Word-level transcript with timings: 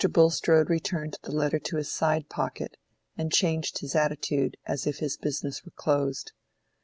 Bulstrode 0.11 0.67
returned 0.67 1.17
the 1.21 1.31
letter 1.31 1.59
to 1.59 1.77
his 1.77 1.91
side 1.93 2.27
pocket, 2.27 2.75
and 3.15 3.31
changed 3.31 3.77
his 3.81 3.93
attitude 3.95 4.57
as 4.65 4.87
if 4.87 4.97
his 4.97 5.15
business 5.15 5.63
were 5.63 5.73
closed. 5.75 6.31